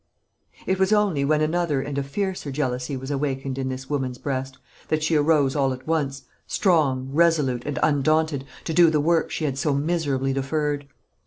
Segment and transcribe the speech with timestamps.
[0.65, 4.57] It was only when another and a fiercer jealousy was awakened in this woman's breast,
[4.87, 9.45] that she arose all at once, strong, resolute, and undaunted, to do the work she
[9.45, 10.87] had so miserably deferred.